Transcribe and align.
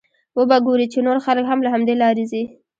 وبه 0.37 0.57
ګورې 0.65 0.85
چې 0.93 0.99
نور 1.07 1.17
خلک 1.25 1.45
هم 1.47 1.59
له 1.65 1.69
همدې 1.73 1.95
لارې 2.01 2.25
ځي. 2.31 2.43